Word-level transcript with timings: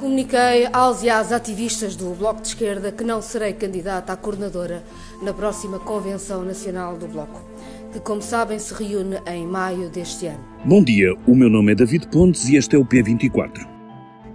Comuniquei 0.00 0.66
aos 0.72 1.02
e 1.02 1.10
às 1.10 1.30
ativistas 1.30 1.94
do 1.94 2.14
Bloco 2.14 2.40
de 2.40 2.48
Esquerda 2.48 2.90
que 2.90 3.04
não 3.04 3.20
serei 3.20 3.52
candidata 3.52 4.14
à 4.14 4.16
coordenadora 4.16 4.82
na 5.22 5.34
próxima 5.34 5.78
Convenção 5.78 6.42
Nacional 6.42 6.96
do 6.96 7.06
Bloco, 7.06 7.44
que, 7.92 8.00
como 8.00 8.22
sabem, 8.22 8.58
se 8.58 8.72
reúne 8.72 9.18
em 9.26 9.46
maio 9.46 9.90
deste 9.90 10.24
ano. 10.24 10.42
Bom 10.64 10.82
dia, 10.82 11.14
o 11.26 11.34
meu 11.34 11.50
nome 11.50 11.72
é 11.72 11.74
David 11.74 12.08
Pontes 12.08 12.48
e 12.48 12.56
este 12.56 12.76
é 12.76 12.78
o 12.78 12.84
P24. 12.84 13.68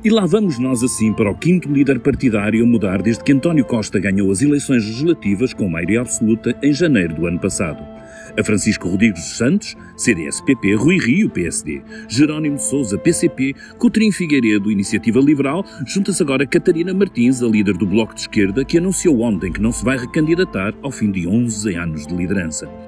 E 0.03 0.09
lá 0.11 0.27
vamos 0.27 0.59
nós 0.59 0.83
assim 0.83 1.11
para 1.11 1.31
o 1.31 1.35
quinto 1.35 1.67
líder 1.67 1.99
partidário 1.99 2.63
a 2.63 2.67
mudar 2.67 3.01
desde 3.01 3.23
que 3.23 3.33
António 3.33 3.65
Costa 3.65 3.99
ganhou 3.99 4.29
as 4.29 4.43
eleições 4.43 4.85
legislativas 4.85 5.51
com 5.51 5.67
maioria 5.67 6.01
absoluta 6.01 6.55
em 6.61 6.71
janeiro 6.73 7.15
do 7.15 7.25
ano 7.25 7.39
passado 7.39 7.94
a 8.37 8.43
Francisco 8.43 8.89
Rodrigues 8.89 9.23
Santos, 9.37 9.75
CDS-PP, 9.97 10.75
Rui 10.75 10.97
Rio, 10.97 11.29
PSD, 11.29 11.81
Jerónimo 12.07 12.59
Sousa, 12.59 12.97
PCP, 12.97 13.53
Coutrinho 13.77 14.11
Figueiredo, 14.11 14.71
Iniciativa 14.71 15.19
Liberal, 15.19 15.65
junta-se 15.85 16.21
agora 16.21 16.45
Catarina 16.45 16.93
Martins, 16.93 17.41
a 17.41 17.47
líder 17.47 17.77
do 17.77 17.85
Bloco 17.85 18.13
de 18.13 18.21
Esquerda, 18.21 18.65
que 18.65 18.77
anunciou 18.77 19.21
ontem 19.21 19.51
que 19.51 19.61
não 19.61 19.71
se 19.71 19.83
vai 19.83 19.97
recandidatar 19.97 20.73
ao 20.81 20.91
fim 20.91 21.11
de 21.11 21.27
11 21.27 21.75
anos 21.75 22.07
de 22.07 22.15
liderança. 22.15 22.84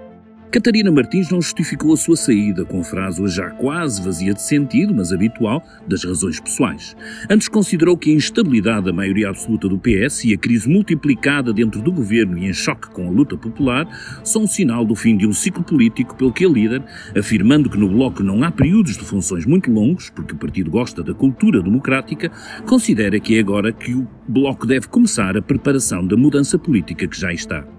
Catarina 0.57 0.91
Martins 0.91 1.29
não 1.29 1.39
justificou 1.39 1.93
a 1.93 1.95
sua 1.97 2.15
saída 2.15 2.65
com 2.65 2.79
a 2.79 2.83
frase 2.83 3.23
já 3.27 3.51
quase 3.51 4.01
vazia 4.01 4.33
de 4.33 4.41
sentido, 4.41 4.91
mas 4.91 5.13
habitual, 5.13 5.63
das 5.87 6.03
razões 6.03 6.39
pessoais. 6.39 6.97
Antes 7.29 7.47
considerou 7.47 7.95
que 7.95 8.09
a 8.09 8.15
instabilidade 8.15 8.87
da 8.87 8.91
maioria 8.91 9.29
absoluta 9.29 9.69
do 9.69 9.77
PS 9.77 10.23
e 10.23 10.33
a 10.33 10.37
crise 10.37 10.67
multiplicada 10.67 11.53
dentro 11.53 11.79
do 11.79 11.91
governo 11.91 12.39
e 12.39 12.47
em 12.47 12.53
choque 12.53 12.89
com 12.89 13.07
a 13.07 13.11
luta 13.11 13.37
popular 13.37 13.87
são 14.23 14.45
um 14.45 14.47
sinal 14.47 14.83
do 14.83 14.95
fim 14.95 15.15
de 15.15 15.27
um 15.27 15.31
ciclo 15.31 15.63
político 15.63 16.15
pelo 16.15 16.33
que 16.33 16.43
a 16.43 16.49
líder, 16.49 16.83
afirmando 17.15 17.69
que 17.69 17.77
no 17.77 17.87
Bloco 17.87 18.23
não 18.23 18.43
há 18.43 18.49
períodos 18.49 18.97
de 18.97 19.05
funções 19.05 19.45
muito 19.45 19.69
longos, 19.69 20.09
porque 20.09 20.33
o 20.33 20.37
partido 20.37 20.71
gosta 20.71 21.03
da 21.03 21.13
cultura 21.13 21.61
democrática, 21.61 22.31
considera 22.65 23.19
que 23.19 23.37
é 23.37 23.39
agora 23.41 23.71
que 23.71 23.93
o 23.93 24.07
Bloco 24.27 24.65
deve 24.65 24.87
começar 24.87 25.37
a 25.37 25.41
preparação 25.41 26.03
da 26.03 26.17
mudança 26.17 26.57
política 26.57 27.07
que 27.07 27.19
já 27.19 27.31
está. 27.31 27.76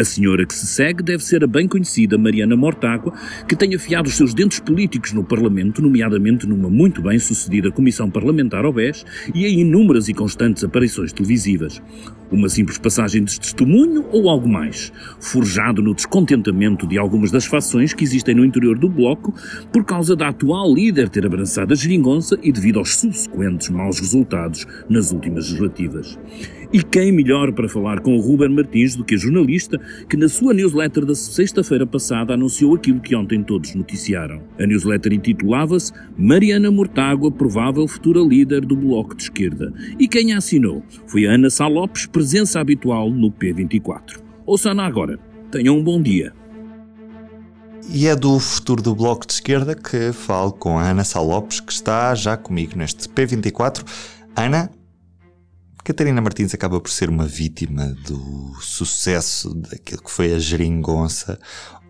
A 0.00 0.04
senhora 0.04 0.46
que 0.46 0.54
se 0.54 0.66
segue 0.66 1.02
deve 1.02 1.22
ser 1.22 1.44
a 1.44 1.46
bem 1.46 1.68
conhecida 1.68 2.16
Mariana 2.16 2.56
Mortágua, 2.56 3.12
que 3.46 3.54
tem 3.54 3.74
afiado 3.74 4.08
os 4.08 4.16
seus 4.16 4.32
dentes 4.32 4.58
políticos 4.58 5.12
no 5.12 5.22
Parlamento, 5.22 5.82
nomeadamente 5.82 6.46
numa 6.46 6.70
muito 6.70 7.02
bem 7.02 7.18
sucedida 7.18 7.70
Comissão 7.70 8.10
Parlamentar 8.10 8.64
ao 8.64 8.72
BES 8.72 9.04
e 9.34 9.44
em 9.44 9.60
inúmeras 9.60 10.08
e 10.08 10.14
constantes 10.14 10.64
aparições 10.64 11.12
televisivas. 11.12 11.82
Uma 12.32 12.48
simples 12.48 12.78
passagem 12.78 13.22
de 13.24 13.38
testemunho 13.38 14.06
ou 14.10 14.30
algo 14.30 14.48
mais? 14.48 14.90
Forjado 15.20 15.82
no 15.82 15.94
descontentamento 15.94 16.86
de 16.86 16.96
algumas 16.96 17.30
das 17.30 17.44
fações 17.44 17.92
que 17.92 18.02
existem 18.02 18.34
no 18.34 18.44
interior 18.44 18.78
do 18.78 18.88
Bloco 18.88 19.34
por 19.70 19.84
causa 19.84 20.16
da 20.16 20.28
atual 20.28 20.72
líder 20.72 21.10
ter 21.10 21.26
abraçado 21.26 21.74
a 21.74 21.76
geringonça 21.76 22.38
e 22.42 22.50
devido 22.50 22.78
aos 22.78 22.96
subsequentes 22.96 23.68
maus 23.68 24.00
resultados 24.00 24.66
nas 24.88 25.12
últimas 25.12 25.44
legislativas. 25.50 26.18
E 26.72 26.84
quem 26.84 27.10
melhor 27.10 27.52
para 27.52 27.68
falar 27.68 27.98
com 27.98 28.16
o 28.16 28.20
Ruben 28.20 28.50
Martins 28.50 28.94
do 28.94 29.04
que 29.04 29.16
a 29.16 29.18
jornalista 29.18 29.76
que 30.08 30.16
na 30.16 30.28
sua 30.28 30.54
newsletter 30.54 31.04
da 31.04 31.16
sexta-feira 31.16 31.84
passada 31.84 32.32
anunciou 32.34 32.76
aquilo 32.76 33.00
que 33.00 33.16
ontem 33.16 33.42
todos 33.42 33.74
noticiaram. 33.74 34.40
A 34.56 34.64
newsletter 34.64 35.12
intitulava-se 35.12 35.92
Mariana 36.16 36.70
Mortágua, 36.70 37.28
provável 37.32 37.88
futura 37.88 38.20
líder 38.20 38.60
do 38.60 38.76
Bloco 38.76 39.16
de 39.16 39.24
Esquerda. 39.24 39.72
E 39.98 40.06
quem 40.06 40.32
a 40.32 40.38
assinou 40.38 40.84
foi 41.08 41.26
a 41.26 41.32
Ana 41.32 41.50
Salopes, 41.50 42.06
presença 42.06 42.60
habitual 42.60 43.10
no 43.10 43.32
P24. 43.32 44.20
Ouça-na 44.46 44.86
agora. 44.86 45.18
Tenham 45.50 45.76
um 45.76 45.82
bom 45.82 46.00
dia. 46.00 46.32
E 47.92 48.06
é 48.06 48.14
do 48.14 48.38
futuro 48.38 48.80
do 48.80 48.94
Bloco 48.94 49.26
de 49.26 49.32
Esquerda 49.32 49.74
que 49.74 50.12
falo 50.12 50.52
com 50.52 50.78
a 50.78 50.88
Ana 50.88 51.02
Salopes, 51.02 51.58
que 51.58 51.72
está 51.72 52.14
já 52.14 52.36
comigo 52.36 52.78
neste 52.78 53.08
P24. 53.08 53.84
Ana, 54.36 54.70
Catarina 55.82 56.20
Martins 56.20 56.54
acaba 56.54 56.80
por 56.80 56.90
ser 56.90 57.08
uma 57.08 57.26
vítima 57.26 57.86
do 58.06 58.54
sucesso 58.60 59.54
daquilo 59.54 60.02
que 60.02 60.10
foi 60.10 60.34
a 60.34 60.38
geringonça 60.38 61.38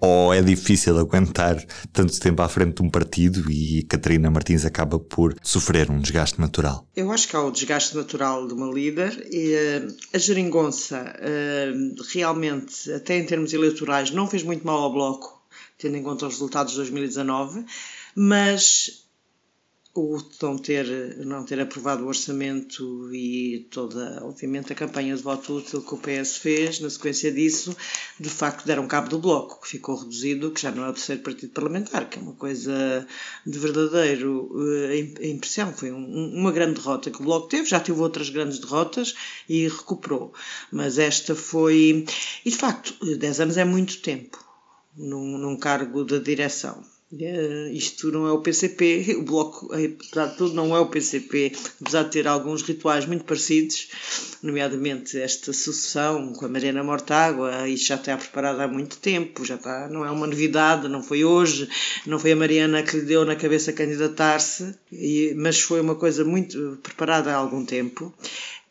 ou 0.00 0.32
é 0.32 0.40
difícil 0.40 0.98
aguentar 0.98 1.62
tanto 1.92 2.18
tempo 2.18 2.40
à 2.40 2.48
frente 2.48 2.76
de 2.76 2.82
um 2.82 2.88
partido 2.88 3.50
e 3.50 3.82
Catarina 3.82 4.30
Martins 4.30 4.64
acaba 4.64 4.98
por 4.98 5.36
sofrer 5.42 5.90
um 5.90 6.00
desgaste 6.00 6.40
natural? 6.40 6.86
Eu 6.96 7.12
acho 7.12 7.28
que 7.28 7.36
há 7.36 7.42
o 7.42 7.50
desgaste 7.50 7.94
natural 7.94 8.46
de 8.46 8.54
uma 8.54 8.72
líder 8.72 9.28
e 9.30 9.54
uh, 9.54 9.96
a 10.14 10.18
geringonça 10.18 11.14
uh, 11.18 12.02
realmente, 12.12 12.90
até 12.92 13.18
em 13.18 13.26
termos 13.26 13.52
eleitorais, 13.52 14.10
não 14.10 14.26
fez 14.26 14.42
muito 14.42 14.66
mal 14.66 14.78
ao 14.78 14.92
Bloco, 14.92 15.42
tendo 15.76 15.96
em 15.96 16.02
conta 16.02 16.26
os 16.26 16.34
resultados 16.34 16.72
de 16.72 16.78
2019, 16.78 17.64
mas 18.14 19.04
o 20.00 20.22
não 20.42 20.58
ter, 20.58 20.86
não 21.24 21.44
ter 21.44 21.60
aprovado 21.60 22.04
o 22.04 22.08
orçamento 22.08 23.12
e 23.14 23.66
toda, 23.70 24.20
obviamente, 24.24 24.72
a 24.72 24.76
campanha 24.76 25.16
de 25.16 25.22
voto 25.22 25.56
útil 25.56 25.82
que 25.82 25.94
o 25.94 25.98
PS 25.98 26.38
fez, 26.38 26.80
na 26.80 26.90
sequência 26.90 27.30
disso, 27.30 27.76
de 28.18 28.28
facto 28.28 28.66
deram 28.66 28.86
cabo 28.86 29.08
do 29.08 29.18
Bloco, 29.18 29.60
que 29.60 29.68
ficou 29.68 29.96
reduzido, 29.96 30.50
que 30.50 30.60
já 30.60 30.70
não 30.70 30.84
é 30.84 30.90
o 30.90 30.92
terceiro 30.92 31.22
partido 31.22 31.52
parlamentar, 31.52 32.08
que 32.08 32.18
é 32.18 32.22
uma 32.22 32.34
coisa 32.34 33.06
de 33.46 33.58
verdadeiro 33.58 34.50
uh, 34.52 35.24
impressão. 35.24 35.72
Foi 35.72 35.92
um, 35.92 36.34
uma 36.34 36.52
grande 36.52 36.80
derrota 36.80 37.10
que 37.10 37.20
o 37.20 37.24
Bloco 37.24 37.48
teve, 37.48 37.68
já 37.68 37.80
teve 37.80 38.00
outras 38.00 38.30
grandes 38.30 38.58
derrotas 38.58 39.14
e 39.48 39.68
recuperou. 39.68 40.32
Mas 40.72 40.98
esta 40.98 41.34
foi. 41.34 42.06
E 42.44 42.50
de 42.50 42.56
facto, 42.56 42.94
10 43.16 43.40
anos 43.40 43.56
é 43.56 43.64
muito 43.64 44.00
tempo 44.00 44.38
num, 44.96 45.38
num 45.38 45.56
cargo 45.56 46.04
de 46.04 46.20
direção. 46.20 46.82
Uh, 47.12 47.68
isto 47.72 48.12
não 48.12 48.24
é 48.24 48.30
o 48.30 48.38
PCP, 48.38 49.16
o 49.18 49.22
Bloco, 49.22 49.68
apesar 49.74 50.26
de 50.26 50.36
tudo, 50.36 50.54
não 50.54 50.76
é 50.76 50.78
o 50.78 50.86
PCP, 50.86 51.52
apesar 51.80 52.04
de 52.04 52.12
ter 52.12 52.28
alguns 52.28 52.62
rituais 52.62 53.04
muito 53.04 53.24
parecidos, 53.24 53.88
nomeadamente 54.40 55.18
esta 55.18 55.52
sucessão 55.52 56.32
com 56.32 56.46
a 56.46 56.48
Mariana 56.48 56.84
Mortágua, 56.84 57.68
isso 57.68 57.86
já 57.86 57.96
está 57.96 58.16
preparado 58.16 58.60
há 58.60 58.68
muito 58.68 58.96
tempo, 58.98 59.44
já 59.44 59.56
está, 59.56 59.88
não 59.88 60.04
é 60.04 60.10
uma 60.10 60.26
novidade, 60.26 60.86
não 60.86 61.02
foi 61.02 61.24
hoje, 61.24 61.68
não 62.06 62.16
foi 62.16 62.30
a 62.30 62.36
Mariana 62.36 62.84
que 62.84 62.98
lhe 62.98 63.02
deu 63.04 63.24
na 63.24 63.34
cabeça 63.34 63.72
candidatar-se, 63.72 64.72
mas 65.34 65.60
foi 65.60 65.80
uma 65.80 65.96
coisa 65.96 66.24
muito 66.24 66.78
preparada 66.80 67.32
há 67.32 67.34
algum 67.34 67.64
tempo. 67.64 68.14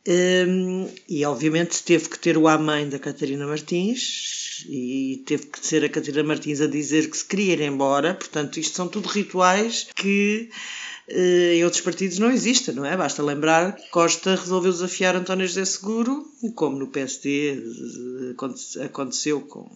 Um, 0.10 0.90
e 1.08 1.24
obviamente 1.24 1.84
teve 1.84 2.10
que 2.10 2.18
ter 2.18 2.36
o 2.36 2.48
amém 2.48 2.90
da 2.90 2.98
Catarina 2.98 3.46
Martins, 3.46 4.66
e 4.68 5.22
teve 5.26 5.46
que 5.46 5.66
ser 5.66 5.86
a 5.86 5.90
Catarina 5.90 6.24
Martins 6.24 6.62
a 6.62 6.68
dizer 6.68 7.10
que 7.12 7.18
se 7.18 7.26
queria 7.26 7.54
ir 7.54 7.62
embora. 7.62 8.16
Portanto, 8.16 8.60
isto 8.60 8.76
são 8.76 8.88
tudo 8.88 9.08
rituais 9.08 9.88
que 9.96 10.50
eh, 11.08 11.56
em 11.58 11.64
outros 11.64 11.82
partidos 11.84 12.18
não 12.18 12.32
existem, 12.32 12.74
não 12.74 12.86
é? 12.86 12.98
Basta 12.98 13.22
lembrar 13.22 13.76
que 13.76 13.90
Costa 13.92 14.36
resolveu 14.36 14.72
desafiar 14.72 15.16
António 15.16 15.48
José 15.48 15.64
Seguro, 15.64 16.26
como 16.56 16.78
no 16.78 16.88
PSD 16.88 17.64
eh, 18.32 18.86
aconteceu 18.86 19.42
com 19.42 19.70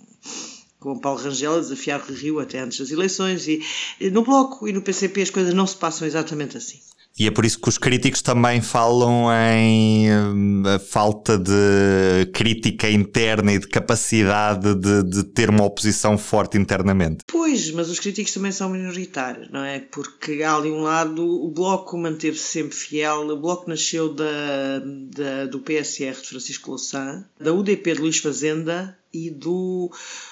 com 0.80 1.00
Paulo 1.00 1.22
Rangel 1.22 1.56
a 1.56 1.60
desafiar 1.60 2.02
Rio 2.02 2.42
até 2.42 2.60
antes 2.60 2.78
das 2.78 2.92
eleições 2.92 3.48
e 3.48 3.64
no 4.12 4.22
Bloco 4.22 4.68
e 4.68 4.74
no 4.74 4.82
PCP 4.82 5.22
as 5.22 5.30
coisas 5.30 5.54
não 5.54 5.66
se 5.66 5.78
passam 5.78 6.06
exatamente 6.06 6.58
assim. 6.58 6.82
E 7.18 7.28
é 7.28 7.32
por 7.32 7.46
isso 7.46 7.60
que 7.60 7.70
os 7.70 7.78
críticos 7.78 8.24
também 8.24 8.60
falam 8.60 9.28
em 9.32 10.08
uh, 10.10 10.80
falta 10.80 11.38
de 11.38 12.26
crítica 12.34 12.90
interna 12.90 13.54
e 13.54 13.60
de 13.60 13.68
capacidade 13.68 14.74
de, 14.74 15.04
de, 15.04 15.24
ter 15.24 15.48
uma 15.52 15.64
oposição 15.64 16.18
forte 16.18 16.58
internamente. 16.58 17.24
Pois, 17.28 17.70
mas 17.70 17.88
os 17.90 18.00
críticos 18.00 18.34
também 18.34 18.52
são 18.52 18.68
minoritários, 18.68 19.48
não 19.52 19.64
é? 19.64 19.80
Porque 19.80 20.42
há 20.42 20.56
ali 20.56 20.72
um 20.72 20.82
lado, 20.82 21.24
o 21.24 21.52
Bloco 21.52 21.96
manteve-se 21.96 22.46
sempre 22.46 22.76
fiel, 22.76 23.30
o 23.30 23.40
Bloco 23.40 23.70
nasceu 23.70 24.12
da, 24.12 24.80
da, 25.12 25.46
do 25.46 25.60
PSR 25.60 26.20
de 26.20 26.28
Francisco 26.30 26.72
Louçã, 26.72 27.24
da 27.40 27.54
UDP 27.54 27.94
de 27.94 28.02
Luís 28.02 28.18
Fazenda 28.18 28.98
e 29.14 29.30
do, 29.30 29.92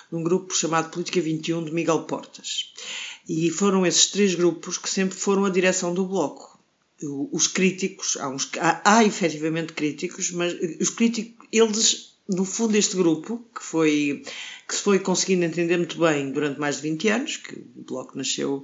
de 0.09 0.17
um 0.17 0.23
grupo 0.23 0.51
chamado 0.55 0.89
Política 0.89 1.21
21 1.21 1.63
de 1.63 1.71
Miguel 1.71 2.05
Portas. 2.05 2.73
E 3.29 3.51
foram 3.51 3.85
esses 3.85 4.07
três 4.07 4.33
grupos 4.33 4.79
que 4.79 4.89
sempre 4.89 5.15
foram 5.15 5.45
a 5.45 5.49
direção 5.51 5.93
do 5.93 6.05
Bloco 6.05 6.50
os 7.05 7.47
críticos, 7.47 8.17
há, 8.17 8.29
uns, 8.29 8.49
há, 8.59 8.81
há 8.83 9.03
efetivamente 9.03 9.73
críticos, 9.73 10.31
mas 10.31 10.53
os 10.79 10.89
críticos, 10.89 11.47
eles, 11.51 12.17
no 12.27 12.45
fundo, 12.45 12.75
este 12.75 12.95
grupo, 12.95 13.43
que 13.55 13.63
foi 13.63 14.23
que 14.67 14.75
se 14.75 14.83
foi 14.83 14.99
conseguindo 14.99 15.43
entender 15.43 15.75
muito 15.75 15.99
bem 15.99 16.31
durante 16.31 16.59
mais 16.59 16.77
de 16.77 16.83
20 16.83 17.09
anos, 17.09 17.37
que 17.37 17.55
o 17.75 17.83
Bloco 17.83 18.17
nasceu 18.17 18.63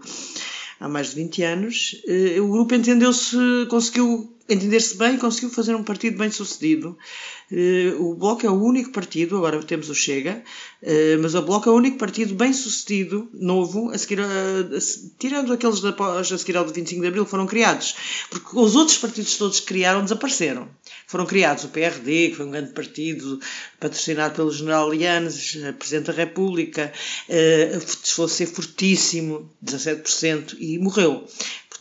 há 0.79 0.87
mais 0.87 1.09
de 1.09 1.15
20 1.15 1.43
anos, 1.43 2.01
eh, 2.07 2.39
o 2.39 2.47
grupo 2.47 2.73
entendeu-se, 2.75 3.35
conseguiu 3.69 4.36
entender-se 4.49 4.97
bem 4.97 5.17
conseguiu 5.17 5.49
fazer 5.49 5.75
um 5.75 5.83
partido 5.83 6.17
bem 6.17 6.31
sucedido. 6.31 6.97
Eh, 7.51 7.93
o 7.97 8.13
Bloco 8.13 8.45
é 8.45 8.49
o 8.49 8.61
único 8.61 8.91
partido, 8.91 9.37
agora 9.37 9.61
temos 9.63 9.89
o 9.89 9.95
Chega, 9.95 10.43
eh, 10.81 11.17
mas 11.17 11.33
o 11.35 11.41
Bloco 11.41 11.69
é 11.69 11.71
o 11.71 11.75
único 11.75 11.97
partido 11.97 12.35
bem 12.35 12.51
sucedido, 12.53 13.29
novo, 13.33 13.89
a 13.91 13.97
seguir 13.97 14.19
a, 14.19 14.25
a, 14.25 14.79
tirando 15.17 15.53
aqueles 15.53 15.79
de 15.79 15.87
a 15.87 16.23
seguir 16.23 16.57
ao 16.57 16.65
do 16.65 16.73
25 16.73 17.01
de 17.01 17.07
Abril, 17.07 17.25
foram 17.25 17.45
criados. 17.45 17.95
Porque 18.29 18.57
os 18.57 18.75
outros 18.75 18.97
partidos 18.97 19.37
todos 19.37 19.59
que 19.59 19.67
criaram 19.67 20.03
desapareceram. 20.03 20.67
Foram 21.07 21.25
criados 21.25 21.63
o 21.63 21.69
PRD, 21.69 22.29
que 22.29 22.35
foi 22.35 22.45
um 22.45 22.51
grande 22.51 22.73
partido 22.73 23.39
patrocinado 23.79 24.35
pelo 24.35 24.51
general 24.51 24.91
Lianes, 24.91 25.57
Presidente 25.79 26.07
da 26.07 26.13
República, 26.13 26.91
uh, 27.29 28.27
ser 28.27 28.47
fortíssimo, 28.47 29.49
17%, 29.63 30.57
e 30.59 30.77
morreu. 30.77 31.25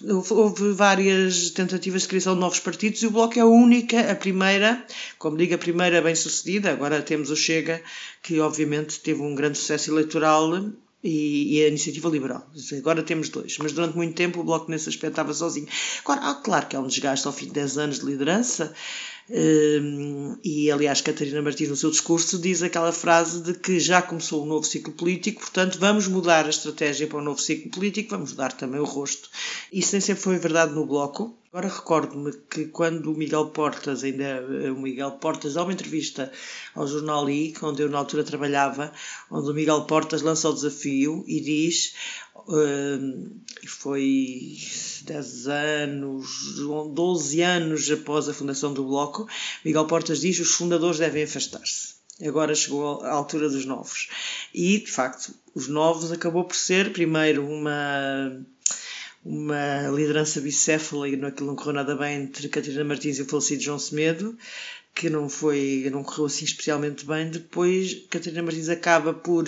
Houve 0.05 0.73
várias 0.73 1.51
tentativas 1.51 2.03
de 2.03 2.09
criação 2.09 2.35
de 2.35 2.41
novos 2.41 2.56
novos 2.57 2.61
partidos 2.61 3.03
e 3.03 3.07
o 3.07 3.11
Bloco 3.11 3.39
é 3.39 3.43
a 3.43 3.47
única, 3.47 4.11
a 4.11 4.15
primeira, 4.15 4.85
como 5.19 5.37
digo, 5.37 5.55
a 5.55 5.59
primeira 5.59 6.01
bem-sucedida. 6.01 6.71
Agora 6.71 7.03
temos 7.03 7.31
o 7.31 7.37
Chega, 7.37 7.83
que 8.23 8.41
obviamente 8.41 9.01
teve 9.01 9.21
um 9.21 9.35
grande 9.35 9.59
sucesso 9.59 9.91
eleitoral 9.91 10.71
e, 11.03 11.63
a 11.63 11.69
iniciativa 11.69 12.09
liberal. 12.09 12.49
Agora 12.79 13.03
temos 13.03 13.29
dois, 13.29 13.57
mas 13.59 13.73
durante 13.73 13.97
muito 13.97 14.15
tempo 14.15 14.41
o 14.41 14.45
Bloco 14.45 14.71
nesse 14.71 14.89
aspecto 14.89 15.13
estava 15.13 15.35
sozinho. 15.35 15.69
Agora, 16.05 16.35
claro 16.35 16.67
que 16.67 16.77
há 16.77 16.81
um 16.81 16.87
desgaste 16.87 17.27
ao 17.27 17.33
fim 17.33 17.47
de 17.47 17.53
10 17.53 17.79
anos 17.79 17.99
de 18.01 18.07
liderança, 18.07 18.73
um, 19.29 20.39
e 20.45 20.71
aliás, 20.71 21.01
Catarina 21.01 21.43
Martins, 21.43 21.69
no 21.69 21.77
seu 21.77 21.91
discurso, 21.91 22.39
diz 22.39 22.63
aquela 22.63 22.93
frase 22.93 23.43
de 23.43 23.55
que 23.55 23.81
já 23.81 24.01
começou 24.01 24.45
um 24.45 24.47
novo 24.47 24.65
ciclo 24.65 24.93
político, 24.93 25.41
portanto, 25.41 25.79
vamos 25.81 26.07
mudar 26.07 26.47
a 26.47 26.51
estratégia 26.51 27.09
para 27.09 27.19
o 27.19 27.21
um 27.21 27.25
novo 27.25 27.41
ciclo 27.41 27.71
político, 27.71 28.11
vamos 28.11 28.31
mudar 28.31 28.53
também 28.53 28.81
o 28.81 28.85
rosto. 28.85 29.29
Isso 29.73 29.93
nem 29.93 30.01
sempre 30.01 30.23
foi 30.23 30.39
verdade 30.39 30.73
no 30.73 30.87
Bloco. 30.87 31.37
Agora 31.57 31.75
recordo-me 31.75 32.33
que 32.51 32.67
quando 32.67 33.11
o 33.11 33.17
Miguel 33.17 33.47
Portas, 33.47 34.05
ainda 34.05 34.25
eh, 34.25 34.71
o 34.71 34.79
Miguel 34.79 35.13
Portas, 35.13 35.55
dá 35.55 35.63
uma 35.63 35.73
entrevista 35.73 36.31
ao 36.75 36.87
jornal 36.87 37.31
I, 37.31 37.55
onde 37.63 37.83
eu 37.83 37.89
na 37.89 37.97
altura 37.97 38.23
trabalhava, 38.23 38.93
onde 39.31 39.51
o 39.51 39.55
Miguel 39.55 39.87
Portas 39.87 40.21
lança 40.21 40.51
o 40.51 40.53
desafio 40.53 41.25
e 41.27 41.41
diz 41.41 41.95
e 43.63 43.67
foi 43.67 44.59
10 45.05 45.49
anos, 45.49 46.29
12 46.93 47.41
anos 47.41 47.91
após 47.91 48.29
a 48.29 48.35
fundação 48.35 48.75
do 48.75 48.85
Bloco, 48.85 49.27
Miguel 49.65 49.87
Portas 49.87 50.21
diz 50.21 50.37
que 50.37 50.43
os 50.43 50.53
fundadores 50.53 50.99
devem 50.99 51.23
afastar-se. 51.23 51.95
Agora 52.23 52.55
chegou 52.55 53.03
a 53.03 53.13
altura 53.13 53.49
dos 53.49 53.65
novos. 53.65 54.11
E, 54.53 54.81
de 54.81 54.91
facto, 54.91 55.35
os 55.55 55.69
novos 55.69 56.13
acabou 56.13 56.45
por 56.45 56.55
ser, 56.55 56.93
primeiro, 56.93 57.47
uma 57.49 58.45
uma 59.27 59.89
liderança 59.89 60.41
bicéfala 60.41 61.09
e 61.09 61.17
naquilo 61.17 61.49
não 61.49 61.57
correu 61.57 61.73
nada 61.73 61.97
bem 61.97 62.23
entre 62.23 62.49
Catarina 62.49 62.85
Martins 62.85 63.19
e 63.19 63.23
o 63.23 63.27
falecido 63.27 63.61
João 63.61 63.79
Semedo, 63.79 64.39
que 64.95 65.11
não 65.11 65.29
foi, 65.29 65.89
não 65.91 66.05
correu 66.05 66.27
assim 66.27 66.45
especialmente 66.45 67.05
bem. 67.05 67.29
Depois, 67.29 68.07
Catarina 68.09 68.43
Martins 68.43 68.69
acaba 68.69 69.13
por 69.13 69.45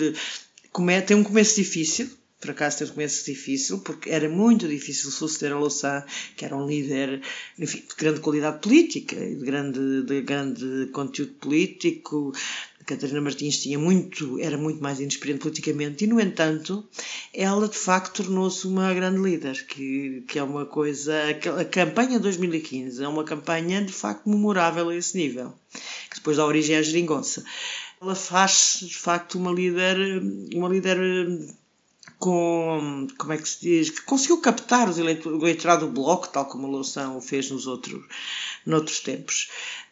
tem 1.07 1.17
um 1.17 1.23
começo 1.23 1.55
difícil, 1.55 2.09
por 2.41 2.51
acaso 2.51 2.79
teve 2.79 2.91
um 2.91 2.93
começo 2.95 3.25
difícil, 3.25 3.79
porque 3.79 4.09
era 4.09 4.29
muito 4.29 4.67
difícil 4.67 5.11
suceder 5.11 5.53
a 5.53 5.59
Louçã, 5.59 6.03
que 6.35 6.43
era 6.43 6.55
um 6.55 6.67
líder 6.67 7.21
enfim, 7.57 7.79
de 7.79 7.95
grande 7.97 8.19
qualidade 8.19 8.59
política, 8.59 9.15
de 9.15 9.45
grande, 9.45 10.03
de 10.03 10.21
grande 10.21 10.89
conteúdo 10.91 11.33
político. 11.33 12.33
Catarina 12.89 13.21
Martins 13.21 13.59
tinha 13.59 13.77
muito, 13.77 14.39
era 14.39 14.57
muito 14.57 14.81
mais 14.81 14.99
inexperiente 14.99 15.41
politicamente 15.41 16.03
e, 16.03 16.07
no 16.07 16.19
entanto, 16.19 16.83
ela 17.31 17.67
de 17.67 17.77
facto 17.77 18.23
tornou-se 18.23 18.65
uma 18.65 18.91
grande 18.95 19.21
líder, 19.21 19.63
que, 19.67 20.23
que 20.27 20.39
é 20.39 20.43
uma 20.43 20.65
coisa. 20.65 21.13
A 21.59 21.65
campanha 21.65 22.17
de 22.17 22.23
2015 22.23 23.03
é 23.03 23.07
uma 23.07 23.23
campanha 23.23 23.83
de 23.83 23.93
facto 23.93 24.27
memorável 24.27 24.89
a 24.89 24.95
esse 24.95 25.15
nível, 25.15 25.53
que 26.09 26.15
depois 26.15 26.37
dá 26.37 26.45
origem 26.45 26.75
à 26.77 26.81
geringonça. 26.81 27.45
Ela 28.01 28.15
faz 28.15 28.79
de 28.81 28.97
facto 28.97 29.37
uma 29.37 29.51
líder, 29.51 29.95
uma 30.55 30.67
líder 30.67 30.97
com, 32.19 33.07
como 33.17 33.33
é 33.33 33.37
que 33.37 33.47
se 33.47 33.61
diz, 33.61 33.89
que 33.89 34.01
conseguiu 34.01 34.41
captar 34.41 34.89
o 34.89 34.99
eleitorado 34.99 35.87
do 35.87 35.91
Bloco, 35.91 36.27
tal 36.27 36.45
como 36.45 36.67
a 36.67 36.69
Loução 36.69 37.17
o 37.17 37.21
fez 37.21 37.49
nos 37.49 37.65
outros, 37.65 38.03
noutros 38.65 38.99
tempos. 38.99 39.49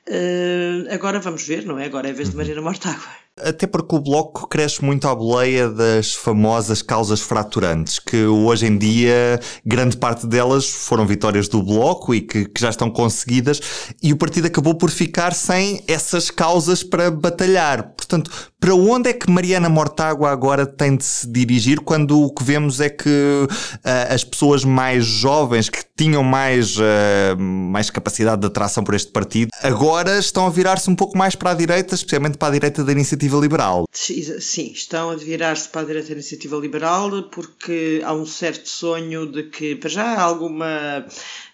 Uh, 0.08 0.94
agora 0.94 1.20
vamos 1.20 1.44
ver, 1.44 1.66
não 1.66 1.80
é? 1.80 1.86
Agora 1.86 2.08
é 2.08 2.12
a 2.12 2.14
vez 2.14 2.30
de 2.30 2.36
uhum. 2.36 2.44
Marina 2.44 2.62
Mortágua. 2.62 3.27
Até 3.44 3.68
porque 3.68 3.96
o 3.96 4.00
Bloco 4.00 4.48
cresce 4.48 4.84
muito 4.84 5.08
à 5.08 5.14
boleia 5.14 5.70
das 5.70 6.16
famosas 6.16 6.82
causas 6.82 7.22
fraturantes, 7.22 8.00
que 8.00 8.26
hoje 8.26 8.66
em 8.66 8.78
dia 8.78 9.40
grande 9.64 9.96
parte 9.96 10.26
delas 10.26 10.68
foram 10.68 11.06
vitórias 11.06 11.48
do 11.48 11.62
Bloco 11.62 12.16
e 12.16 12.22
que, 12.22 12.46
que 12.46 12.60
já 12.60 12.70
estão 12.70 12.90
conseguidas, 12.90 13.62
e 14.02 14.12
o 14.12 14.18
partido 14.18 14.48
acabou 14.48 14.74
por 14.74 14.90
ficar 14.90 15.34
sem 15.34 15.84
essas 15.88 16.32
causas 16.32 16.84
para 16.84 17.12
batalhar. 17.12 17.94
Portanto, 17.96 18.32
para 18.60 18.74
onde 18.74 19.10
é 19.10 19.14
que 19.14 19.30
Mariana 19.30 19.70
Mortágua 19.70 20.32
agora 20.32 20.66
tem 20.66 20.96
de 20.96 21.04
se 21.04 21.32
dirigir 21.32 21.80
quando 21.80 22.20
o 22.20 22.34
que 22.34 22.44
vemos 22.44 22.80
é 22.80 22.90
que 22.90 23.08
uh, 23.10 24.14
as 24.14 24.24
pessoas 24.24 24.64
mais 24.64 25.06
jovens, 25.06 25.70
que 25.70 25.80
tinham 25.96 26.24
mais, 26.24 26.76
uh, 26.78 27.38
mais 27.38 27.90
capacidade 27.92 28.42
de 28.42 28.48
atração 28.48 28.84
por 28.84 28.96
este 28.96 29.12
partido, 29.12 29.50
agora 29.62 30.18
estão 30.18 30.48
a 30.48 30.50
virar-se 30.50 30.90
um 30.90 30.96
pouco 30.96 31.16
mais 31.18 31.36
para 31.36 31.52
a 31.52 31.54
direita, 31.54 31.94
especialmente 31.94 32.38
para 32.38 32.48
a 32.48 32.52
direita 32.52 32.84
da 32.84 32.92
iniciativa 32.92 33.27
liberal? 33.36 33.86
Sim, 33.92 34.72
estão 34.72 35.10
a 35.10 35.16
virar-se 35.16 35.68
para 35.70 35.82
a 35.82 35.86
direita 35.86 36.10
da 36.10 36.14
iniciativa 36.14 36.56
liberal 36.58 37.24
porque 37.24 38.02
há 38.04 38.14
um 38.14 38.26
certo 38.26 38.70
sonho 38.70 39.26
de 39.26 39.44
que, 39.44 39.76
para 39.76 39.90
já, 39.90 40.22
alguma 40.22 41.06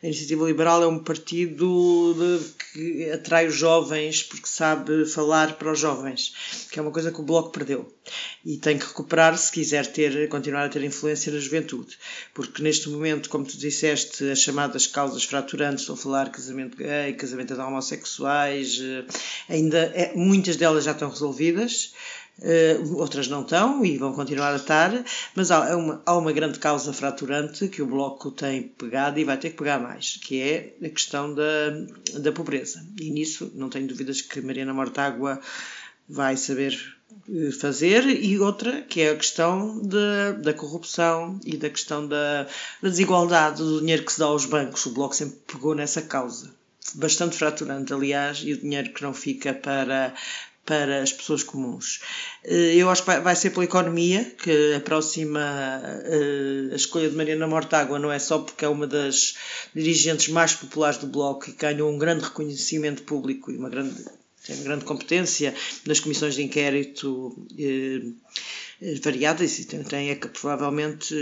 a 0.04 0.08
Iniciativa 0.08 0.46
Liberal 0.46 0.84
é 0.84 0.88
um 0.88 1.00
partido 1.00 2.14
que 2.74 3.10
atrai 3.10 3.48
os 3.48 3.56
jovens 3.56 4.22
porque 4.22 4.48
sabe 4.48 5.06
falar 5.06 5.54
para 5.54 5.72
os 5.72 5.80
jovens, 5.80 6.34
que 6.70 6.78
é 6.78 6.81
uma 6.81 6.92
coisa 6.92 7.10
que 7.10 7.22
o 7.22 7.24
Bloco 7.24 7.52
perdeu. 7.52 7.90
E 8.44 8.58
tem 8.58 8.78
que 8.78 8.86
recuperar 8.86 9.38
se 9.38 9.50
quiser 9.50 9.88
ter, 9.88 10.28
continuar 10.28 10.66
a 10.66 10.69
ter 10.69 10.84
influência 10.84 11.31
na 11.31 11.40
juventude. 11.40 11.98
Porque 12.34 12.62
neste 12.62 12.90
momento, 12.90 13.30
como 13.30 13.46
tu 13.46 13.58
disseste, 13.58 14.30
as 14.30 14.40
chamadas 14.40 14.88
causas 14.88 15.24
fraturantes, 15.24 15.84
estou 15.84 15.94
a 15.94 15.98
falar 15.98 16.30
casamento 16.30 16.76
gay, 16.76 17.14
casamento 17.14 17.56
de 17.56 17.62
homossexuais, 17.62 18.81
eh, 18.81 19.06
ainda 19.48 19.78
é, 19.96 20.12
muitas 20.14 20.58
delas 20.58 20.84
já 20.84 20.92
estão 20.92 21.10
resolvidas 21.10 21.62
Uh, 22.39 22.98
outras 22.98 23.27
não 23.27 23.44
estão 23.44 23.86
e 23.86 23.95
vão 23.95 24.12
continuar 24.12 24.54
a 24.54 24.56
estar, 24.56 24.92
mas 25.36 25.51
há 25.51 25.77
uma, 25.77 26.01
há 26.04 26.18
uma 26.18 26.31
grande 26.31 26.57
causa 26.57 26.92
fraturante 26.92 27.68
que 27.68 27.81
o 27.81 27.86
Bloco 27.86 28.31
tem 28.31 28.63
pegado 28.63 29.19
e 29.19 29.24
vai 29.24 29.38
ter 29.38 29.51
que 29.51 29.57
pegar 29.57 29.80
mais, 29.80 30.18
que 30.18 30.42
é 30.42 30.75
a 30.83 30.89
questão 30.89 31.33
da, 31.33 31.69
da 32.19 32.31
pobreza. 32.31 32.83
E 33.00 33.12
nisso 33.12 33.51
não 33.54 33.69
tenho 33.69 33.88
dúvidas 33.88 34.21
que 34.21 34.42
Mariana 34.42 34.74
Mortágua 34.74 35.39
vai 36.10 36.36
saber 36.36 36.75
eh, 37.30 37.51
fazer, 37.51 38.04
e 38.07 38.39
outra 38.39 38.81
que 38.81 39.01
é 39.01 39.12
a 39.12 39.16
questão 39.16 39.80
de, 39.80 40.42
da 40.42 40.54
corrupção 40.54 41.39
e 41.45 41.56
da 41.56 41.69
questão 41.69 42.07
da, 42.07 42.48
da 42.81 42.89
desigualdade 42.89 43.57
do 43.57 43.80
dinheiro 43.80 44.04
que 44.04 44.12
se 44.12 44.19
dá 44.19 44.25
aos 44.25 44.45
bancos. 44.48 44.86
O 44.88 44.92
Bloco 44.92 45.16
sempre 45.16 45.38
pegou 45.48 45.75
nessa 45.75 46.01
causa 46.01 46.51
bastante 46.95 47.38
fraturante, 47.38 47.94
aliás, 47.94 48.39
e 48.44 48.54
o 48.54 48.57
dinheiro 48.57 48.94
que 48.94 49.01
não 49.01 49.13
fica 49.13 49.54
para, 49.54 50.13
para 50.65 51.04
as 51.04 51.12
pessoas 51.12 51.44
comuns. 51.44 52.01
Eh, 52.44 52.75
eu 52.75 52.89
acho 52.89 53.04
que 53.04 53.19
vai 53.19 53.36
ser 53.36 53.50
pela 53.50 53.65
economia 53.65 54.24
que 54.42 54.74
a 54.75 54.80
próxima 54.80 55.42
eh, 56.06 56.69
a 56.71 56.75
escolha 56.75 57.10
de 57.10 57.15
Mariana 57.15 57.48
Mortágua 57.48 58.00
não 58.00 58.12
é 58.12 58.19
só 58.19 58.39
porque 58.39 58.63
é 58.63 58.69
uma 58.69 58.88
das 58.88 59.36
dirigentes 59.76 60.30
mais 60.30 60.54
populares 60.54 60.97
do 60.97 61.07
Bloco 61.07 61.49
e 61.49 61.54
ganhou 61.54 61.92
um 61.92 61.97
grande 61.97 62.23
reconhecimento 62.23 63.04
público 63.04 63.52
e 63.52 63.57
uma 63.57 63.69
grande, 63.69 64.06
tem 64.45 64.56
uma 64.56 64.64
grande 64.64 64.85
competência 64.85 65.54
nas 65.85 65.99
comissões 65.99 66.35
de 66.35 66.44
inquérito 66.44 67.35
eh, 67.59 68.02
variadas 69.02 69.59
e 69.59 69.66
tem, 69.66 69.83
tem 69.83 70.09
é 70.11 70.16
que 70.16 70.30
provavelmente 70.30 71.14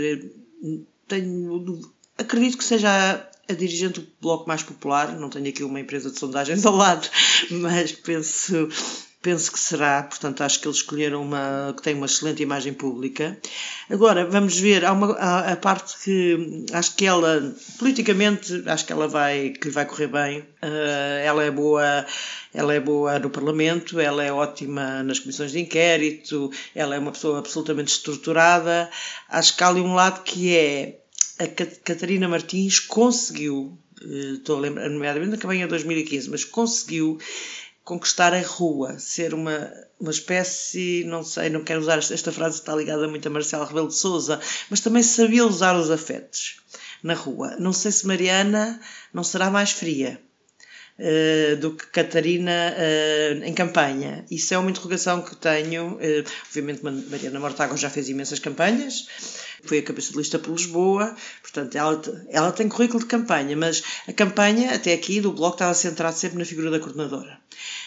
tenho, 1.08 1.80
acredito 2.16 2.58
que 2.58 2.64
seja 2.64 3.28
a 3.48 3.52
dirigente 3.52 4.00
do 4.00 4.08
Bloco 4.20 4.46
mais 4.46 4.62
popular, 4.62 5.18
não 5.18 5.28
tenho 5.28 5.48
aqui 5.48 5.64
uma 5.64 5.80
empresa 5.80 6.10
de 6.10 6.18
sondagens 6.18 6.64
ao 6.66 6.76
lado, 6.76 7.08
mas 7.50 7.92
penso 7.92 8.68
penso 9.22 9.52
que 9.52 9.58
será, 9.58 10.02
portanto 10.02 10.42
acho 10.42 10.60
que 10.60 10.66
eles 10.66 10.78
escolheram 10.78 11.22
uma 11.22 11.72
que 11.76 11.82
tem 11.82 11.94
uma 11.94 12.06
excelente 12.06 12.42
imagem 12.42 12.74
pública. 12.74 13.38
Agora, 13.88 14.26
vamos 14.26 14.58
ver, 14.58 14.84
há 14.84 14.92
uma 14.92 15.12
a 15.12 15.56
parte 15.56 15.96
que 16.02 16.66
acho 16.72 16.96
que 16.96 17.06
ela, 17.06 17.54
politicamente, 17.78 18.64
acho 18.66 18.84
que 18.84 18.92
ela 18.92 19.06
vai, 19.06 19.50
que 19.50 19.70
vai 19.70 19.86
correr 19.86 20.08
bem. 20.08 20.40
Uh, 20.40 21.22
ela 21.24 21.44
é 21.44 21.50
boa, 21.50 22.04
ela 22.52 22.74
é 22.74 22.80
boa 22.80 23.18
no 23.20 23.30
Parlamento, 23.30 24.00
ela 24.00 24.24
é 24.24 24.32
ótima 24.32 25.02
nas 25.04 25.20
comissões 25.20 25.52
de 25.52 25.60
inquérito, 25.60 26.50
ela 26.74 26.96
é 26.96 26.98
uma 26.98 27.12
pessoa 27.12 27.38
absolutamente 27.38 27.92
estruturada. 27.92 28.90
Acho 29.28 29.56
que 29.56 29.62
há 29.62 29.68
ali 29.68 29.80
um 29.80 29.94
lado 29.94 30.22
que 30.24 30.56
é 30.56 30.98
a 31.38 31.46
Catarina 31.46 32.28
Martins 32.28 32.78
conseguiu, 32.80 33.78
eh, 34.00 34.34
estou 34.34 34.56
a 34.56 34.60
lembrar, 34.60 34.88
nomeadamente 34.88 35.32
na 35.32 35.38
campanha 35.38 35.64
de 35.64 35.70
2015, 35.70 36.30
mas 36.30 36.44
conseguiu 36.44 37.18
conquistar 37.84 38.32
a 38.32 38.40
rua, 38.40 38.98
ser 38.98 39.34
uma, 39.34 39.72
uma 39.98 40.10
espécie, 40.10 41.04
não 41.04 41.24
sei, 41.24 41.50
não 41.50 41.64
quero 41.64 41.80
usar 41.80 41.98
esta 41.98 42.32
frase, 42.32 42.56
está 42.58 42.74
ligada 42.74 43.08
muito 43.08 43.26
a 43.26 43.30
Marcelo 43.30 43.64
Rebelo 43.64 43.88
de 43.88 43.94
Souza, 43.94 44.40
mas 44.70 44.80
também 44.80 45.02
sabia 45.02 45.46
usar 45.46 45.76
os 45.76 45.90
afetos 45.90 46.60
na 47.02 47.14
rua. 47.14 47.56
Não 47.58 47.72
sei 47.72 47.90
se 47.90 48.06
Mariana 48.06 48.80
não 49.12 49.24
será 49.24 49.50
mais 49.50 49.72
fria. 49.72 50.20
Uh, 51.02 51.56
do 51.56 51.72
que 51.72 51.86
Catarina 51.86 52.76
uh, 52.76 53.44
em 53.44 53.52
campanha. 53.52 54.24
Isso 54.30 54.54
é 54.54 54.58
uma 54.58 54.70
interrogação 54.70 55.20
que 55.20 55.34
tenho. 55.34 55.94
Uh, 55.94 56.24
obviamente, 56.46 56.80
Mariana 56.84 57.40
Mortágua 57.40 57.76
já 57.76 57.90
fez 57.90 58.08
imensas 58.08 58.38
campanhas, 58.38 59.08
foi 59.64 59.78
a 59.78 59.82
cabeça 59.82 60.12
de 60.12 60.18
lista 60.18 60.38
por 60.38 60.52
Lisboa, 60.52 61.12
portanto, 61.40 61.74
ela, 61.74 62.00
ela 62.28 62.52
tem 62.52 62.68
currículo 62.68 63.00
de 63.00 63.06
campanha, 63.06 63.56
mas 63.56 63.82
a 64.06 64.12
campanha, 64.12 64.76
até 64.76 64.92
aqui, 64.92 65.20
do 65.20 65.32
Bloco 65.32 65.56
estava 65.56 65.74
centrada 65.74 66.14
sempre 66.14 66.38
na 66.38 66.44
figura 66.44 66.70
da 66.70 66.78
coordenadora. 66.78 67.36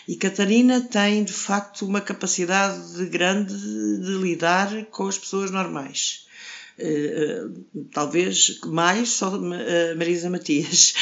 E 0.08 0.18
Catarina 0.18 0.82
tem, 0.82 1.24
de 1.24 1.32
facto, 1.32 1.86
uma 1.86 2.02
capacidade 2.02 3.06
grande 3.06 3.56
de 3.56 4.18
lidar 4.18 4.86
com 4.92 5.08
as 5.08 5.18
pessoas 5.18 5.52
normais. 5.52 6.26
Uh, 6.78 7.86
talvez 7.94 8.60
mais 8.66 9.10
só 9.10 9.30
uh, 9.30 9.98
Marisa 9.98 10.30
Matias, 10.30 10.94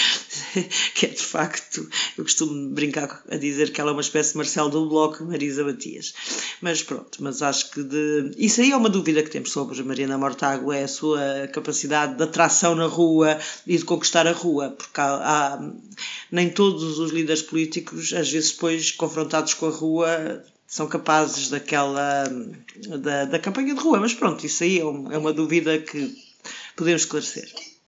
que 0.93 1.07
é 1.07 1.09
de 1.09 1.21
facto, 1.21 1.89
eu 2.15 2.23
costumo 2.23 2.69
brincar 2.69 3.23
a 3.27 3.37
dizer 3.37 3.71
que 3.71 3.81
ela 3.81 3.89
é 3.89 3.93
uma 3.93 4.01
espécie 4.01 4.33
de 4.33 4.37
Marcelo 4.37 4.69
do 4.69 4.87
Bloco, 4.87 5.23
Marisa 5.23 5.63
Matias. 5.63 6.13
Mas 6.61 6.83
pronto, 6.83 7.17
mas 7.23 7.41
acho 7.41 7.71
que 7.71 7.81
de... 7.81 8.31
isso 8.37 8.61
aí 8.61 8.71
é 8.71 8.77
uma 8.77 8.89
dúvida 8.89 9.23
que 9.23 9.31
temos 9.31 9.51
sobre 9.51 9.81
Mariana 9.81 10.17
Mortágua, 10.17 10.77
é 10.77 10.83
a 10.83 10.87
sua 10.87 11.47
capacidade 11.51 12.17
de 12.17 12.23
atração 12.23 12.75
na 12.75 12.85
rua 12.85 13.39
e 13.65 13.75
de 13.75 13.83
conquistar 13.83 14.27
a 14.27 14.31
rua, 14.31 14.69
porque 14.77 15.01
há, 15.01 15.55
há 15.55 15.71
nem 16.31 16.49
todos 16.49 16.99
os 16.99 17.11
líderes 17.11 17.41
políticos, 17.41 18.13
às 18.13 18.31
vezes 18.31 18.51
depois 18.51 18.91
confrontados 18.91 19.55
com 19.55 19.65
a 19.65 19.71
rua, 19.71 20.43
são 20.73 20.87
capazes 20.87 21.51
daquela 21.51 22.23
da, 22.99 23.25
da 23.25 23.37
campanha 23.37 23.75
de 23.75 23.79
rua, 23.79 23.99
mas 23.99 24.15
pronto, 24.15 24.43
isso 24.43 24.63
aí 24.63 24.79
é, 24.79 24.83
um, 24.83 25.11
é 25.11 25.17
uma 25.19 25.31
dúvida 25.31 25.77
que 25.77 26.17
podemos 26.75 27.03
esclarecer. 27.03 27.47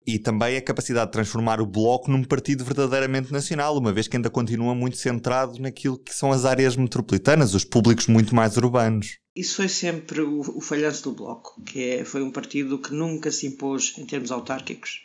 E 0.06 0.18
também 0.18 0.58
a 0.58 0.62
capacidade 0.64 1.06
de 1.06 1.12
transformar 1.12 1.62
o 1.62 1.66
Bloco 1.68 2.10
num 2.10 2.24
partido 2.24 2.66
verdadeiramente 2.66 3.32
nacional, 3.32 3.78
uma 3.78 3.94
vez 3.94 4.08
que 4.08 4.18
ainda 4.18 4.32
continua 4.32 4.74
muito 4.74 4.98
centrado 4.98 5.62
naquilo 5.62 5.96
que 5.96 6.12
são 6.12 6.32
as 6.32 6.44
áreas 6.44 6.76
metropolitanas, 6.76 7.54
os 7.54 7.64
públicos 7.64 8.08
muito 8.08 8.34
mais 8.34 8.58
urbanos. 8.58 9.20
Isso 9.36 9.58
foi 9.58 9.70
sempre 9.70 10.22
o, 10.22 10.40
o 10.40 10.60
falhanço 10.60 11.04
do 11.04 11.12
Bloco, 11.12 11.62
que 11.62 11.84
é, 11.84 12.04
foi 12.04 12.24
um 12.24 12.32
partido 12.32 12.80
que 12.80 12.96
nunca 12.96 13.30
se 13.30 13.46
impôs 13.46 13.94
em 14.00 14.08
termos 14.08 14.32
autárquicos 14.32 15.04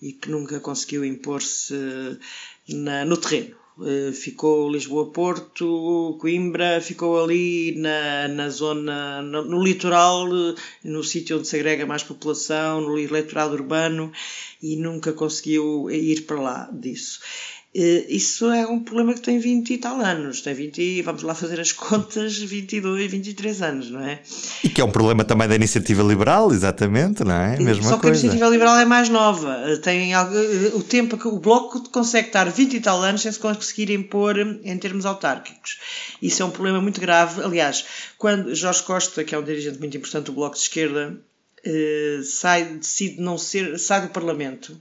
e 0.00 0.14
que 0.14 0.30
nunca 0.30 0.58
conseguiu 0.60 1.04
impor-se 1.04 1.74
no 2.66 3.16
terreno. 3.18 3.61
Eh, 3.80 4.12
ficou 4.12 4.70
Lisboa-Porto, 4.70 6.16
Coimbra, 6.20 6.80
ficou 6.80 7.22
ali 7.22 7.74
na, 7.76 8.28
na 8.28 8.50
zona, 8.50 9.22
no, 9.22 9.42
no 9.44 9.64
litoral, 9.64 10.26
eh, 10.28 10.54
no 10.84 11.02
sítio 11.02 11.38
onde 11.38 11.48
se 11.48 11.56
agrega 11.56 11.86
mais 11.86 12.02
população, 12.02 12.82
no 12.82 12.98
eleitorado 12.98 13.54
urbano, 13.54 14.12
e 14.62 14.76
nunca 14.76 15.12
conseguiu 15.14 15.90
ir 15.90 16.22
para 16.26 16.40
lá 16.40 16.70
disso. 16.70 17.20
Eh, 17.74 18.04
isso 18.10 18.50
é 18.52 18.66
um 18.66 18.80
problema 18.80 19.14
que 19.14 19.22
tem 19.22 19.38
20 19.38 19.72
e 19.72 19.78
tal 19.78 19.98
anos, 19.98 20.42
tem 20.42 20.52
20, 20.52 21.00
vamos 21.00 21.22
lá 21.22 21.34
fazer 21.34 21.58
as 21.58 21.72
contas, 21.72 22.36
22, 22.36 23.10
23 23.10 23.62
anos, 23.62 23.90
não 23.90 24.00
é? 24.00 24.20
E 24.62 24.68
que 24.68 24.78
é 24.78 24.84
um 24.84 24.90
problema 24.90 25.24
também 25.24 25.48
da 25.48 25.56
iniciativa 25.56 26.02
liberal, 26.02 26.52
exatamente, 26.52 27.24
não 27.24 27.34
é? 27.34 27.58
Mesma 27.58 27.84
Só 27.88 27.96
que 27.96 28.02
coisa. 28.02 28.18
a 28.18 28.20
iniciativa 28.20 28.50
liberal 28.50 28.76
é 28.76 28.84
mais 28.84 29.08
nova, 29.08 29.56
eh, 29.66 29.76
tem 29.76 30.12
eh, 30.12 30.18
o 30.74 30.82
tempo 30.82 31.16
que 31.16 31.26
o 31.26 31.38
Bloco 31.38 31.88
consegue 31.88 32.26
estar 32.26 32.44
20 32.50 32.74
e 32.74 32.80
tal 32.80 33.00
anos 33.02 33.22
sem 33.22 33.32
se 33.32 33.38
conseguir 33.38 33.90
impor 33.90 34.38
em 34.38 34.76
termos 34.76 35.06
autárquicos. 35.06 35.78
Isso 36.20 36.42
é 36.42 36.44
um 36.44 36.50
problema 36.50 36.80
muito 36.80 37.00
grave. 37.00 37.42
Aliás, 37.42 37.86
quando 38.18 38.54
Jorge 38.54 38.82
Costa, 38.82 39.24
que 39.24 39.34
é 39.34 39.38
um 39.38 39.42
dirigente 39.42 39.78
muito 39.78 39.96
importante 39.96 40.26
do 40.26 40.32
Bloco 40.32 40.56
de 40.56 40.62
Esquerda, 40.62 41.18
sai, 42.24 42.64
decide 42.64 43.20
não 43.20 43.38
ser, 43.38 43.78
sai 43.78 44.02
do 44.02 44.08
Parlamento 44.08 44.78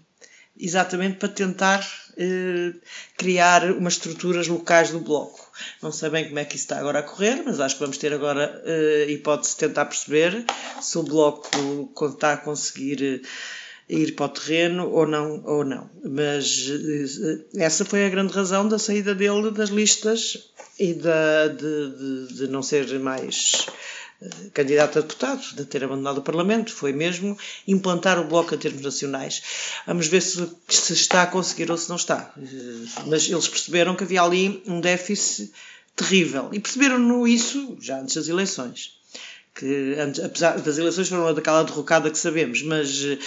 exatamente 0.60 1.18
para 1.18 1.30
tentar 1.30 1.88
eh, 2.18 2.74
criar 3.18 3.72
umas 3.72 3.94
estruturas 3.94 4.48
locais 4.48 4.92
do 4.92 5.00
bloco. 5.00 5.40
Não 5.82 5.92
sei 5.92 6.10
bem 6.10 6.28
como 6.28 6.40
é 6.40 6.46
que 6.46 6.56
isso 6.56 6.66
está 6.66 6.80
agora 6.80 7.00
a 7.00 7.04
correr, 7.04 7.42
mas 7.46 7.60
acho 7.60 7.76
que 7.76 7.82
vamos 7.82 7.98
ter 7.98 8.14
agora 8.14 8.62
eh, 8.66 9.08
hipótese 9.10 9.54
de 9.54 9.60
tentar 9.60 9.86
perceber 9.86 10.46
se 10.82 10.98
o 10.98 11.04
bloco 11.04 11.92
está 12.08 12.34
a 12.34 12.38
conseguir 12.38 13.22
eh, 13.24 13.28
ir 13.90 14.16
para 14.16 14.26
o 14.26 14.30
terreno 14.30 14.90
ou 14.90 15.06
não, 15.06 15.44
ou 15.46 15.64
não. 15.64 15.90
Mas 16.04 16.70
eh, 16.70 17.62
essa 17.64 17.86
foi 17.86 18.06
a 18.06 18.10
grande 18.10 18.34
razão 18.34 18.68
da 18.68 18.80
saída 18.80 19.14
dele 19.14 19.52
das 19.52 19.70
listas 19.70 20.52
e 20.80 20.94
da, 20.94 21.48
de, 21.48 22.28
de, 22.28 22.34
de 22.36 22.48
não 22.48 22.64
ser 22.64 23.00
mais 23.00 23.68
candidato 24.54 25.00
a 25.00 25.02
deputado, 25.02 25.42
de 25.56 25.66
ter 25.66 25.84
abandonado 25.84 26.20
o 26.20 26.22
Parlamento, 26.22 26.74
foi 26.74 26.94
mesmo 26.94 27.38
implantar 27.68 28.20
o 28.20 28.28
Bloco 28.28 28.54
a 28.54 28.58
termos 28.58 28.82
nacionais. 28.82 29.42
Vamos 29.88 30.08
ver 30.08 30.22
se, 30.22 30.48
se 30.68 30.94
está 30.94 31.24
a 31.24 31.28
conseguir 31.28 31.72
ou 31.72 31.78
se 31.78 31.90
não 31.90 31.96
está. 31.96 32.34
Mas 33.08 33.30
eles 33.30 33.48
perceberam 33.48 33.96
que 33.96 34.04
havia 34.04 34.22
ali 34.22 34.64
um 34.68 34.80
déficit 34.80 35.52
terrível. 35.96 36.50
E 36.52 36.60
perceberam-no 36.60 37.28
isso 37.28 37.78
já 37.82 38.00
antes 38.00 38.16
das 38.16 38.28
eleições 38.28 39.01
que 39.54 39.96
apesar 40.24 40.60
das 40.60 40.78
eleições 40.78 41.10
foram 41.10 41.34
daquela 41.34 41.64
derrocada 41.64 42.10
que 42.10 42.18
sabemos, 42.18 42.62
mas 42.64 43.04
uh, 43.04 43.18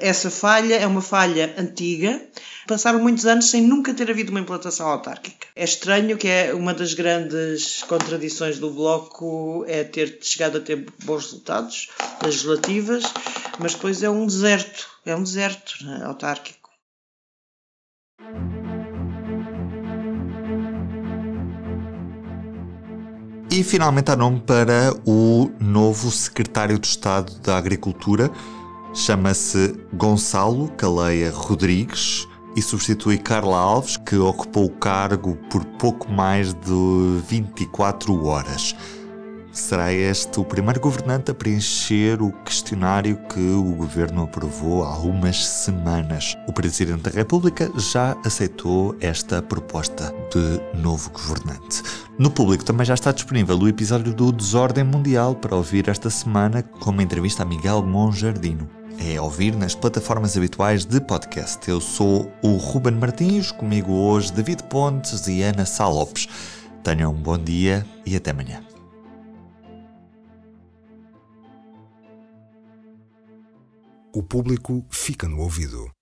essa 0.00 0.30
falha 0.30 0.74
é 0.74 0.86
uma 0.86 1.02
falha 1.02 1.54
antiga. 1.58 2.20
Passaram 2.66 2.98
muitos 2.98 3.26
anos 3.26 3.50
sem 3.50 3.60
nunca 3.60 3.92
ter 3.92 4.10
havido 4.10 4.30
uma 4.30 4.40
implantação 4.40 4.88
autárquica. 4.88 5.46
É 5.54 5.64
estranho 5.64 6.16
que 6.16 6.26
é 6.26 6.54
uma 6.54 6.72
das 6.72 6.94
grandes 6.94 7.82
contradições 7.82 8.58
do 8.58 8.70
Bloco 8.70 9.64
é 9.68 9.84
ter 9.84 10.18
chegado 10.22 10.58
a 10.58 10.60
ter 10.60 10.86
bons 11.04 11.24
resultados 11.24 11.90
legislativas, 12.22 13.04
mas 13.58 13.74
depois 13.74 14.02
é 14.02 14.08
um 14.08 14.26
deserto, 14.26 14.88
é 15.04 15.14
um 15.14 15.22
deserto 15.22 15.84
né, 15.84 16.02
autárquico. 16.04 16.63
E 23.56 23.62
finalmente 23.62 24.10
há 24.10 24.16
nome 24.16 24.40
para 24.40 24.92
o 25.06 25.48
novo 25.60 26.10
secretário 26.10 26.76
de 26.76 26.88
Estado 26.88 27.32
da 27.38 27.56
Agricultura. 27.56 28.28
Chama-se 28.92 29.76
Gonçalo 29.92 30.72
Caleia 30.72 31.30
Rodrigues 31.30 32.26
e 32.56 32.60
substitui 32.60 33.16
Carla 33.16 33.56
Alves, 33.56 33.96
que 33.96 34.16
ocupou 34.16 34.64
o 34.64 34.70
cargo 34.70 35.36
por 35.48 35.64
pouco 35.64 36.10
mais 36.10 36.52
de 36.52 37.22
24 37.28 38.26
horas. 38.26 38.74
Será 39.52 39.92
este 39.92 40.40
o 40.40 40.44
primeiro 40.44 40.80
governante 40.80 41.30
a 41.30 41.34
preencher 41.34 42.20
o 42.20 42.32
questionário 42.44 43.16
que 43.32 43.38
o 43.38 43.76
governo 43.76 44.24
aprovou 44.24 44.82
há 44.82 44.88
algumas 44.88 45.46
semanas. 45.46 46.36
O 46.48 46.52
Presidente 46.52 47.02
da 47.02 47.10
República 47.10 47.70
já 47.78 48.16
aceitou 48.24 48.96
esta 49.00 49.40
proposta 49.40 50.12
de 50.32 50.80
novo 50.82 51.08
governante. 51.10 51.84
No 52.16 52.30
público 52.30 52.64
também 52.64 52.86
já 52.86 52.94
está 52.94 53.10
disponível 53.10 53.58
o 53.58 53.66
episódio 53.66 54.14
do 54.14 54.30
Desordem 54.30 54.84
Mundial 54.84 55.34
para 55.34 55.56
ouvir 55.56 55.88
esta 55.88 56.08
semana 56.08 56.62
com 56.62 56.90
uma 56.90 57.02
entrevista 57.02 57.42
a 57.42 57.46
Miguel 57.46 57.82
Monjardino. 57.82 58.70
É 59.00 59.20
ouvir 59.20 59.56
nas 59.56 59.74
plataformas 59.74 60.36
habituais 60.36 60.84
de 60.84 61.00
podcast. 61.00 61.68
Eu 61.68 61.80
sou 61.80 62.32
o 62.40 62.54
Ruben 62.54 62.94
Martins, 62.94 63.50
comigo 63.50 63.92
hoje 63.92 64.32
David 64.32 64.62
Pontes 64.64 65.26
e 65.26 65.42
Ana 65.42 65.66
Salopes. 65.66 66.28
Tenham 66.84 67.10
um 67.10 67.20
bom 67.20 67.36
dia 67.36 67.84
e 68.06 68.14
até 68.14 68.30
amanhã. 68.30 68.62
O 74.14 74.22
público 74.22 74.86
fica 74.88 75.28
no 75.28 75.40
ouvido. 75.40 75.90